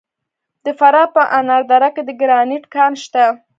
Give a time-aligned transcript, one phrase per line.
[0.65, 3.25] د فراه په انار دره کې د ګرانیټ کان شته.